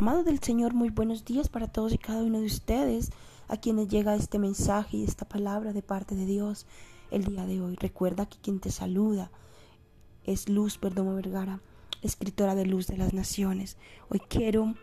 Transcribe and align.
Amados 0.00 0.24
del 0.24 0.40
Señor, 0.40 0.72
muy 0.72 0.88
buenos 0.88 1.26
días 1.26 1.50
para 1.50 1.68
todos 1.68 1.92
y 1.92 1.98
cada 1.98 2.22
uno 2.22 2.40
de 2.40 2.46
ustedes 2.46 3.10
a 3.48 3.58
quienes 3.58 3.88
llega 3.88 4.14
este 4.14 4.38
mensaje 4.38 4.96
y 4.96 5.04
esta 5.04 5.28
palabra 5.28 5.74
de 5.74 5.82
parte 5.82 6.14
de 6.14 6.24
Dios 6.24 6.64
el 7.10 7.26
día 7.26 7.44
de 7.44 7.60
hoy. 7.60 7.76
Recuerda 7.76 8.24
que 8.24 8.38
quien 8.38 8.60
te 8.60 8.70
saluda 8.70 9.30
es 10.24 10.48
Luz 10.48 10.78
Perdomo 10.78 11.16
Vergara, 11.16 11.60
escritora 12.00 12.54
de 12.54 12.64
Luz 12.64 12.86
de 12.86 12.96
las 12.96 13.12
Naciones. 13.12 13.76
Hoy 14.08 14.20
quiero 14.20 14.74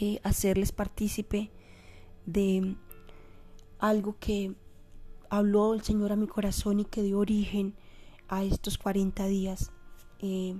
eh, 0.00 0.20
hacerles 0.22 0.70
partícipe 0.70 1.50
de 2.24 2.76
algo 3.80 4.14
que 4.20 4.54
habló 5.28 5.74
el 5.74 5.82
Señor 5.82 6.12
a 6.12 6.16
mi 6.16 6.28
corazón 6.28 6.78
y 6.78 6.84
que 6.84 7.02
dio 7.02 7.18
origen 7.18 7.74
a 8.28 8.44
estos 8.44 8.78
40 8.78 9.26
días 9.26 9.72
eh, 10.20 10.56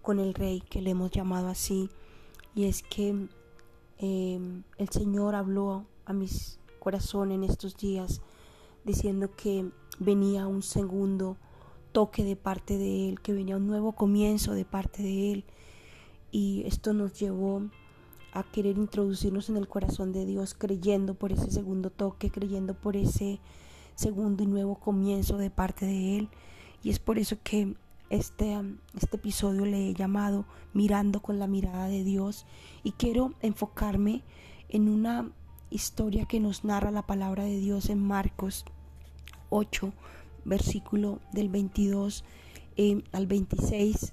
con 0.00 0.20
el 0.20 0.32
Rey, 0.32 0.62
que 0.62 0.80
le 0.80 0.92
hemos 0.92 1.10
llamado 1.10 1.48
así 1.48 1.90
y 2.60 2.66
es 2.66 2.82
que 2.82 3.16
em, 3.96 4.62
el 4.76 4.88
Señor 4.90 5.34
habló 5.34 5.86
a 6.04 6.12
mis 6.12 6.58
corazón 6.78 7.32
en 7.32 7.42
estos 7.42 7.74
días 7.74 8.20
diciendo 8.84 9.30
que 9.34 9.70
venía 9.98 10.46
un 10.46 10.62
segundo 10.62 11.38
toque 11.92 12.22
de 12.22 12.36
parte 12.36 12.76
de 12.76 13.08
Él, 13.08 13.20
que 13.22 13.32
venía 13.32 13.56
un 13.56 13.66
nuevo 13.66 13.92
comienzo 13.92 14.52
de 14.52 14.66
parte 14.66 15.02
de 15.02 15.32
Él. 15.32 15.44
Y 16.32 16.64
esto 16.66 16.92
nos 16.92 17.18
llevó 17.18 17.62
a 18.34 18.42
querer 18.42 18.76
introducirnos 18.76 19.48
en 19.48 19.56
el 19.56 19.66
corazón 19.66 20.12
de 20.12 20.26
Dios, 20.26 20.52
creyendo 20.52 21.14
por 21.14 21.32
ese 21.32 21.50
segundo 21.50 21.88
toque, 21.88 22.30
creyendo 22.30 22.74
por 22.74 22.94
ese 22.94 23.40
segundo 23.94 24.42
y 24.42 24.46
nuevo 24.46 24.74
comienzo 24.74 25.38
de 25.38 25.48
parte 25.48 25.86
de 25.86 26.18
Él. 26.18 26.28
Y 26.82 26.90
es 26.90 26.98
por 26.98 27.18
eso 27.18 27.38
que 27.42 27.74
este, 28.10 28.58
este 29.00 29.16
episodio 29.16 29.64
le 29.64 29.88
he 29.88 29.94
llamado 29.94 30.44
Mirando 30.74 31.20
con 31.20 31.38
la 31.38 31.46
mirada 31.46 31.88
de 31.88 32.04
Dios 32.04 32.44
y 32.82 32.92
quiero 32.92 33.34
enfocarme 33.40 34.22
en 34.68 34.88
una 34.88 35.30
historia 35.70 36.26
que 36.26 36.40
nos 36.40 36.64
narra 36.64 36.90
la 36.90 37.06
palabra 37.06 37.44
de 37.44 37.58
Dios 37.58 37.88
en 37.88 38.02
Marcos 38.02 38.64
8, 39.48 39.92
versículo 40.44 41.20
del 41.32 41.48
22 41.48 42.24
eh, 42.76 43.02
al 43.12 43.26
26, 43.26 44.12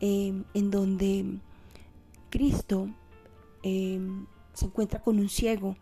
eh, 0.00 0.42
en 0.54 0.70
donde 0.70 1.40
Cristo 2.30 2.88
eh, 3.62 4.00
se 4.52 4.66
encuentra 4.66 5.02
con 5.02 5.18
un 5.18 5.28
ciego 5.28 5.76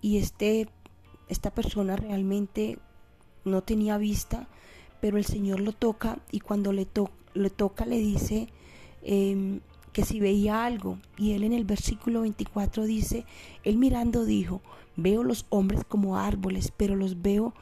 y 0.00 0.18
este, 0.18 0.68
esta 1.28 1.52
persona 1.52 1.96
realmente 1.96 2.78
no 3.44 3.62
tenía 3.62 3.98
vista, 3.98 4.48
pero 5.00 5.18
el 5.18 5.24
Señor 5.24 5.60
lo 5.60 5.72
toca 5.72 6.18
y 6.30 6.40
cuando 6.40 6.72
le, 6.72 6.86
le 7.34 7.50
toca 7.50 7.86
le 7.86 7.98
dice 7.98 8.48
em, 9.02 9.60
que 9.92 10.04
si 10.04 10.20
veía 10.20 10.64
algo. 10.64 10.98
Y 11.16 11.32
él 11.32 11.44
en 11.44 11.52
el 11.52 11.64
versículo 11.64 12.22
24 12.22 12.84
dice, 12.84 13.24
él 13.64 13.76
mirando 13.78 14.24
dijo, 14.24 14.60
veo 14.96 15.22
los 15.22 15.46
hombres 15.48 15.84
como 15.86 16.18
árboles, 16.18 16.72
pero 16.76 16.96
los 16.96 17.22
veo 17.22 17.54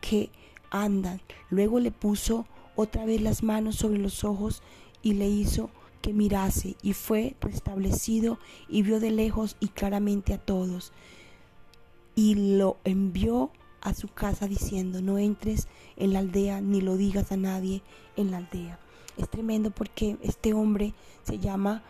que 0.00 0.30
andan. 0.70 1.20
Luego 1.50 1.80
le 1.80 1.90
puso 1.90 2.46
otra 2.76 3.04
vez 3.04 3.20
las 3.20 3.42
manos 3.42 3.76
sobre 3.76 3.98
los 3.98 4.24
ojos 4.24 4.62
y 5.02 5.14
le 5.14 5.28
hizo 5.28 5.70
que 6.00 6.12
mirase 6.12 6.76
y 6.82 6.94
fue 6.94 7.36
restablecido 7.40 8.38
y 8.68 8.82
vio 8.82 9.00
de 9.00 9.10
lejos 9.10 9.56
y 9.60 9.68
claramente 9.68 10.32
a 10.32 10.38
todos. 10.38 10.92
Y 12.14 12.56
lo 12.56 12.78
envió 12.84 13.50
a 13.80 13.94
su 13.94 14.08
casa 14.08 14.46
diciendo, 14.46 15.00
no 15.00 15.18
entres 15.18 15.68
en 15.96 16.12
la 16.12 16.20
aldea 16.20 16.60
ni 16.60 16.80
lo 16.80 16.96
digas 16.96 17.32
a 17.32 17.36
nadie 17.36 17.82
en 18.16 18.30
la 18.30 18.38
aldea. 18.38 18.78
Es 19.16 19.28
tremendo 19.28 19.70
porque 19.70 20.16
este 20.22 20.54
hombre 20.54 20.94
se 21.24 21.38
llama 21.38 21.82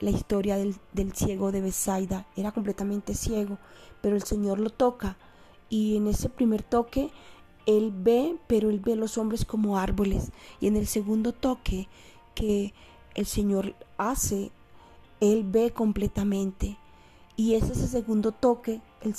la 0.00 0.10
historia 0.10 0.56
del, 0.56 1.12
ciego 1.14 1.52
de 1.52 1.60
Besaida. 1.60 2.26
Era 2.36 2.52
completamente 2.52 3.14
ciego, 3.14 3.58
pero 4.00 4.16
el 4.16 4.22
Señor 4.22 4.60
lo 4.60 4.70
toca 4.70 5.16
y 5.68 5.96
en 5.96 6.06
ese 6.06 6.28
primer 6.28 6.62
toque 6.62 7.10
él 7.66 7.92
ve, 7.94 8.36
pero 8.46 8.70
él 8.70 8.80
ve 8.80 8.96
los 8.96 9.18
hombres 9.18 9.44
como 9.44 9.78
árboles. 9.78 10.30
Y 10.60 10.68
en 10.68 10.76
el 10.76 10.86
segundo 10.86 11.32
toque 11.32 11.88
que 12.34 12.72
el 13.14 13.26
Señor 13.26 13.74
hace, 13.98 14.50
él 15.20 15.44
ve 15.44 15.72
completamente. 15.72 16.78
Y 17.36 17.54
es 17.54 17.64
ese 17.64 17.86
segundo 17.86 18.32
toque 18.32 18.80
el, 19.02 19.14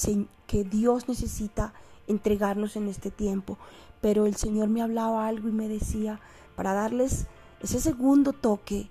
que 0.47 0.63
Dios 0.63 1.07
necesita 1.07 1.73
entregarnos 2.09 2.75
en 2.75 2.87
este 2.87 3.11
tiempo. 3.11 3.57
Pero 4.01 4.25
el 4.25 4.35
Señor 4.35 4.67
me 4.67 4.81
hablaba 4.81 5.27
algo 5.27 5.47
y 5.47 5.53
me 5.53 5.67
decía, 5.67 6.19
para 6.55 6.73
darles 6.73 7.27
ese 7.61 7.79
segundo 7.79 8.33
toque, 8.33 8.89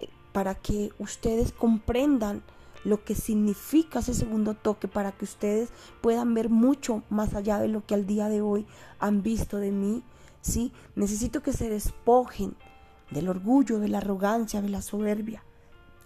eh, 0.00 0.08
para 0.32 0.54
que 0.54 0.92
ustedes 0.98 1.52
comprendan 1.52 2.42
lo 2.84 3.04
que 3.04 3.14
significa 3.14 3.98
ese 3.98 4.14
segundo 4.14 4.54
toque, 4.54 4.88
para 4.88 5.12
que 5.12 5.24
ustedes 5.24 5.70
puedan 6.00 6.34
ver 6.34 6.48
mucho 6.48 7.02
más 7.10 7.34
allá 7.34 7.58
de 7.58 7.68
lo 7.68 7.84
que 7.84 7.94
al 7.94 8.06
día 8.06 8.28
de 8.28 8.40
hoy 8.40 8.66
han 9.00 9.22
visto 9.22 9.58
de 9.58 9.72
mí. 9.72 10.02
¿sí? 10.40 10.72
Necesito 10.94 11.42
que 11.42 11.52
se 11.52 11.68
despojen 11.68 12.54
del 13.10 13.28
orgullo, 13.28 13.78
de 13.78 13.88
la 13.88 13.98
arrogancia, 13.98 14.62
de 14.62 14.68
la 14.68 14.82
soberbia 14.82 15.42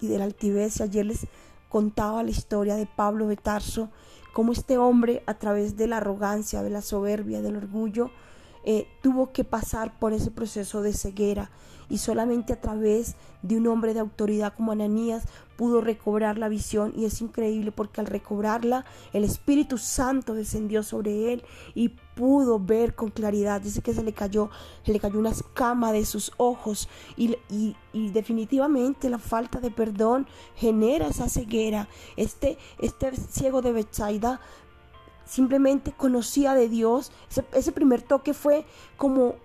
y 0.00 0.08
de 0.08 0.18
la 0.18 0.24
altivez. 0.24 0.80
Ayer 0.80 1.06
les 1.06 1.26
contaba 1.72 2.22
la 2.22 2.30
historia 2.30 2.76
de 2.76 2.84
Pablo 2.84 3.28
de 3.28 3.36
Tarso 3.36 3.88
cómo 4.34 4.52
este 4.52 4.76
hombre, 4.76 5.22
a 5.26 5.34
través 5.34 5.74
de 5.78 5.86
la 5.86 5.96
arrogancia, 5.96 6.62
de 6.62 6.68
la 6.68 6.82
soberbia, 6.82 7.40
del 7.40 7.56
orgullo, 7.56 8.10
eh, 8.64 8.86
tuvo 9.02 9.32
que 9.32 9.42
pasar 9.42 9.98
por 9.98 10.12
ese 10.12 10.30
proceso 10.30 10.82
de 10.82 10.92
ceguera. 10.92 11.50
Y 11.88 11.96
solamente 11.96 12.52
a 12.52 12.60
través 12.60 13.16
de 13.40 13.56
un 13.56 13.66
hombre 13.68 13.94
de 13.94 14.00
autoridad 14.00 14.52
como 14.54 14.72
Ananías 14.72 15.24
pudo 15.62 15.80
recobrar 15.80 16.38
la 16.38 16.48
visión 16.48 16.92
y 16.96 17.04
es 17.04 17.20
increíble 17.20 17.70
porque 17.70 18.00
al 18.00 18.08
recobrarla 18.08 18.84
el 19.12 19.22
Espíritu 19.22 19.78
Santo 19.78 20.34
descendió 20.34 20.82
sobre 20.82 21.32
él 21.32 21.44
y 21.76 21.90
pudo 22.16 22.58
ver 22.58 22.96
con 22.96 23.10
claridad. 23.10 23.60
Dice 23.60 23.80
que 23.80 23.94
se 23.94 24.02
le 24.02 24.12
cayó, 24.12 24.50
se 24.84 24.92
le 24.92 24.98
cayó 24.98 25.20
una 25.20 25.30
escama 25.30 25.92
de 25.92 26.04
sus 26.04 26.32
ojos 26.36 26.88
y, 27.16 27.36
definitivamente 27.92 29.08
la 29.08 29.20
falta 29.20 29.60
de 29.60 29.70
perdón 29.70 30.26
genera 30.56 31.06
esa 31.06 31.28
ceguera. 31.28 31.86
Este, 32.16 32.58
este 32.80 33.14
ciego 33.14 33.62
de 33.62 33.70
Bethsaida 33.70 34.40
simplemente 35.24 35.92
conocía 35.92 36.54
de 36.54 36.68
Dios. 36.68 37.12
Ese, 37.52 37.70
primer 37.70 38.02
toque 38.02 38.34
fue 38.34 38.66
como 38.96 39.36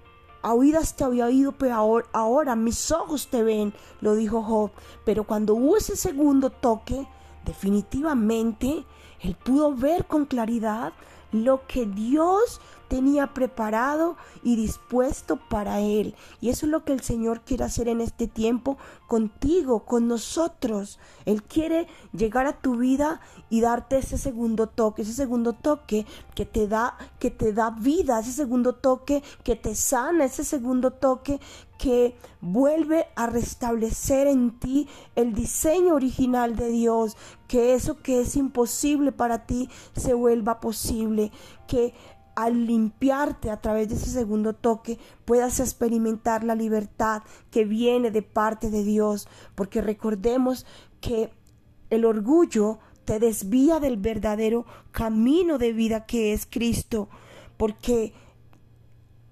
a 0.41 0.53
oídas 0.53 0.95
te 0.95 1.03
había 1.03 1.25
oído, 1.25 1.51
pero 1.53 1.75
ahora, 1.75 2.07
ahora, 2.13 2.55
mis 2.55 2.91
ojos 2.91 3.27
te 3.27 3.43
ven, 3.43 3.73
lo 4.01 4.15
dijo 4.15 4.43
Job. 4.43 4.71
Pero 5.05 5.23
cuando 5.23 5.55
hubo 5.55 5.77
ese 5.77 5.95
segundo 5.95 6.49
toque, 6.49 7.07
definitivamente 7.45 8.85
él 9.21 9.35
pudo 9.35 9.73
ver 9.73 10.05
con 10.05 10.25
claridad 10.25 10.93
lo 11.31 11.65
que 11.67 11.85
Dios 11.85 12.61
tenía 12.87 13.33
preparado 13.33 14.17
y 14.43 14.55
dispuesto 14.55 15.37
para 15.49 15.79
él. 15.79 16.15
Y 16.41 16.49
eso 16.49 16.65
es 16.65 16.71
lo 16.71 16.83
que 16.83 16.93
el 16.93 17.01
Señor 17.01 17.41
quiere 17.41 17.63
hacer 17.63 17.87
en 17.87 18.01
este 18.01 18.27
tiempo 18.27 18.77
contigo, 19.07 19.85
con 19.85 20.07
nosotros. 20.07 20.99
Él 21.25 21.43
quiere 21.43 21.87
llegar 22.13 22.45
a 22.45 22.59
tu 22.61 22.77
vida 22.77 23.21
y 23.49 23.61
darte 23.61 23.97
ese 23.97 24.17
segundo 24.17 24.67
toque, 24.67 25.01
ese 25.01 25.13
segundo 25.13 25.53
toque 25.53 26.05
que 26.35 26.45
te 26.45 26.67
da 26.67 26.97
que 27.19 27.31
te 27.31 27.53
da 27.53 27.71
vida, 27.71 28.19
ese 28.19 28.31
segundo 28.31 28.73
toque 28.73 29.23
que 29.43 29.55
te 29.55 29.75
sana, 29.75 30.25
ese 30.25 30.43
segundo 30.43 30.91
toque 30.91 31.39
que 31.77 32.17
vuelve 32.41 33.07
a 33.15 33.27
restablecer 33.27 34.27
en 34.27 34.59
ti 34.59 34.87
el 35.15 35.33
diseño 35.33 35.95
original 35.95 36.55
de 36.55 36.69
Dios, 36.69 37.15
que 37.47 37.73
eso 37.73 37.97
que 38.01 38.21
es 38.21 38.35
imposible 38.35 39.11
para 39.11 39.45
ti 39.45 39.69
se 39.95 40.13
vuelva 40.13 40.59
posible, 40.59 41.31
que 41.67 41.93
al 42.37 42.67
limpiarte 42.67 43.49
a 43.49 43.61
través 43.61 43.89
de 43.89 43.95
ese 43.95 44.11
segundo 44.11 44.53
toque 44.53 44.99
puedas 45.25 45.59
experimentar 45.59 46.43
la 46.43 46.53
libertad 46.53 47.23
que 47.49 47.65
viene 47.65 48.11
de 48.11 48.21
parte 48.21 48.69
de 48.69 48.83
Dios, 48.83 49.27
porque 49.55 49.81
recordemos 49.81 50.67
que 51.01 51.33
el 51.89 52.05
orgullo 52.05 52.78
te 53.05 53.19
desvía 53.19 53.79
del 53.79 53.97
verdadero 53.97 54.67
camino 54.91 55.57
de 55.57 55.73
vida 55.73 56.05
que 56.05 56.31
es 56.31 56.45
Cristo, 56.45 57.09
porque 57.57 58.13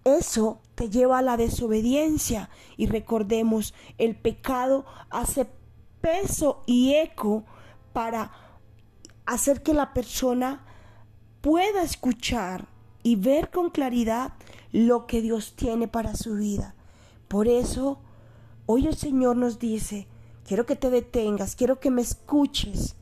eso 0.03 0.59
te 0.73 0.89
lleva 0.89 1.19
a 1.19 1.21
la 1.21 1.37
desobediencia. 1.37 2.49
Y 2.75 2.87
recordemos, 2.87 3.75
el 3.99 4.15
pecado 4.15 4.83
hace 5.11 5.45
peso 6.01 6.63
y 6.65 6.95
eco 6.95 7.43
para 7.93 8.31
hacer 9.27 9.61
que 9.61 9.75
la 9.75 9.93
persona 9.93 10.65
pueda 11.41 11.83
escuchar 11.83 12.73
y 13.05 13.17
ver 13.17 13.51
con 13.51 13.69
claridad 13.69 14.33
lo 14.71 15.05
que 15.05 15.21
Dios 15.21 15.53
tiene 15.55 15.87
para 15.87 16.15
su 16.15 16.37
vida. 16.37 16.73
Por 17.27 17.47
eso, 17.47 17.99
hoy 18.65 18.87
el 18.87 18.95
Señor 18.95 19.37
nos 19.37 19.59
dice, 19.59 20.07
quiero 20.43 20.65
que 20.65 20.75
te 20.75 20.89
detengas, 20.89 21.55
quiero 21.55 21.79
que 21.79 21.91
me 21.91 22.01
escuches, 22.01 22.95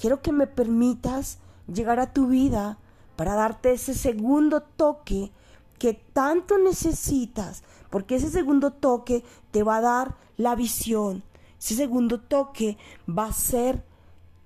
quiero 0.00 0.22
que 0.22 0.32
me 0.32 0.46
permitas 0.46 1.40
llegar 1.70 2.00
a 2.00 2.14
tu 2.14 2.28
vida 2.28 2.78
para 3.16 3.34
darte 3.34 3.72
ese 3.72 3.92
segundo 3.92 4.62
toque 4.62 5.30
que 5.78 5.92
tanto 5.92 6.56
necesitas, 6.56 7.64
porque 7.90 8.14
ese 8.14 8.30
segundo 8.30 8.72
toque 8.72 9.24
te 9.50 9.62
va 9.62 9.76
a 9.76 9.82
dar 9.82 10.16
la 10.38 10.54
visión, 10.54 11.22
ese 11.58 11.74
segundo 11.74 12.18
toque 12.18 12.78
va 13.06 13.26
a 13.26 13.32
ser 13.34 13.84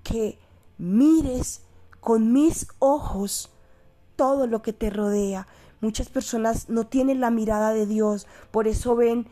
que 0.03 0.41
mires 0.77 1.63
con 2.01 2.33
mis 2.33 2.67
ojos 2.81 3.52
todo 4.23 4.47
lo 4.47 4.63
que 4.63 4.73
te 4.73 4.89
rodea. 4.89 5.49
Muchas 5.81 6.09
personas 6.09 6.69
no 6.69 6.87
tienen 6.87 7.19
la 7.19 7.33
mirada 7.33 7.73
de 7.73 7.87
Dios, 7.87 8.29
por 8.53 8.69
eso 8.69 8.95
ven 8.95 9.27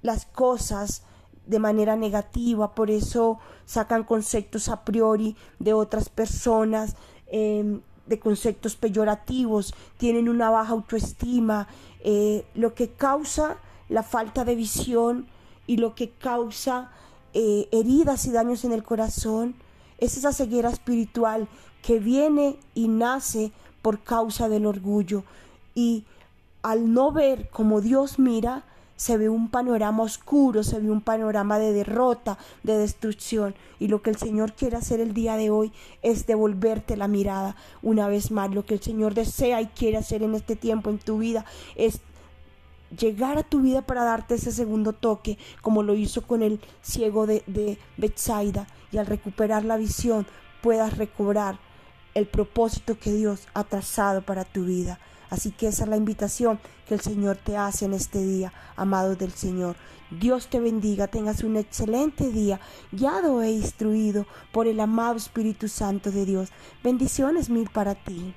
las 0.00 0.24
cosas 0.24 1.02
de 1.44 1.58
manera 1.58 1.96
negativa, 1.96 2.74
por 2.74 2.90
eso 2.90 3.40
sacan 3.66 4.04
conceptos 4.04 4.70
a 4.70 4.86
priori 4.86 5.36
de 5.58 5.74
otras 5.74 6.08
personas, 6.08 6.96
em, 7.26 7.82
de 8.06 8.18
conceptos 8.18 8.74
peyorativos, 8.74 9.74
tienen 9.98 10.30
una 10.30 10.48
baja 10.48 10.72
autoestima, 10.72 11.68
eh, 12.00 12.46
lo 12.54 12.72
que 12.72 12.88
causa 12.88 13.58
la 13.90 14.02
falta 14.02 14.46
de 14.46 14.54
visión 14.54 15.26
y 15.66 15.76
lo 15.76 15.94
que 15.94 16.08
causa 16.08 16.90
eh, 17.34 17.68
heridas 17.70 18.24
y 18.24 18.30
daños 18.30 18.64
en 18.64 18.72
el 18.72 18.82
corazón 18.82 19.56
es 19.98 20.16
esa 20.16 20.32
ceguera 20.32 20.70
espiritual 20.70 21.48
que 21.82 21.98
viene 21.98 22.56
y 22.74 22.88
nace 22.88 23.52
por 23.82 24.00
causa 24.02 24.48
del 24.48 24.66
orgullo 24.66 25.24
y 25.74 26.04
al 26.62 26.92
no 26.92 27.12
ver 27.12 27.48
como 27.50 27.80
Dios 27.80 28.18
mira, 28.18 28.64
se 28.96 29.16
ve 29.16 29.28
un 29.28 29.48
panorama 29.48 30.04
oscuro, 30.04 30.62
se 30.62 30.78
ve 30.78 30.88
un 30.88 31.00
panorama 31.00 31.58
de 31.58 31.72
derrota, 31.72 32.38
de 32.62 32.78
destrucción. 32.78 33.56
Y 33.80 33.88
lo 33.88 34.00
que 34.00 34.10
el 34.10 34.16
Señor 34.16 34.52
quiere 34.52 34.76
hacer 34.76 35.00
el 35.00 35.12
día 35.12 35.36
de 35.36 35.50
hoy 35.50 35.72
es 36.02 36.26
devolverte 36.26 36.96
la 36.96 37.08
mirada 37.08 37.56
una 37.82 38.06
vez 38.06 38.30
más. 38.30 38.54
Lo 38.54 38.64
que 38.64 38.74
el 38.74 38.80
Señor 38.80 39.14
desea 39.14 39.60
y 39.60 39.66
quiere 39.66 39.96
hacer 39.96 40.22
en 40.22 40.36
este 40.36 40.54
tiempo 40.54 40.88
en 40.88 40.98
tu 40.98 41.18
vida 41.18 41.44
es 41.74 42.00
llegar 42.96 43.38
a 43.38 43.42
tu 43.42 43.60
vida 43.60 43.82
para 43.82 44.04
darte 44.04 44.36
ese 44.36 44.52
segundo 44.52 44.92
toque, 44.92 45.36
como 45.62 45.82
lo 45.82 45.94
hizo 45.94 46.22
con 46.22 46.42
el 46.42 46.60
ciego 46.80 47.26
de, 47.26 47.42
de 47.48 47.78
Bethsaida, 47.96 48.68
y 48.92 48.98
al 48.98 49.06
recuperar 49.06 49.64
la 49.64 49.78
visión 49.78 50.26
puedas 50.62 50.96
recobrar 50.96 51.58
el 52.14 52.26
propósito 52.26 52.98
que 52.98 53.12
Dios 53.12 53.48
ha 53.54 53.64
trazado 53.64 54.22
para 54.22 54.44
tu 54.44 54.64
vida. 54.64 54.98
Así 55.30 55.50
que 55.50 55.68
esa 55.68 55.84
es 55.84 55.88
la 55.88 55.96
invitación 55.96 56.60
que 56.86 56.94
el 56.94 57.00
Señor 57.00 57.38
te 57.38 57.56
hace 57.56 57.86
en 57.86 57.94
este 57.94 58.22
día, 58.22 58.52
amado 58.76 59.16
del 59.16 59.32
Señor. 59.32 59.76
Dios 60.10 60.48
te 60.48 60.60
bendiga, 60.60 61.06
tengas 61.06 61.42
un 61.42 61.56
excelente 61.56 62.30
día, 62.30 62.60
guiado 62.90 63.40
e 63.42 63.50
instruido 63.50 64.26
por 64.52 64.66
el 64.66 64.78
amado 64.78 65.16
Espíritu 65.16 65.68
Santo 65.68 66.10
de 66.10 66.26
Dios. 66.26 66.50
Bendiciones 66.84 67.48
mil 67.48 67.70
para 67.70 67.94
ti. 67.94 68.34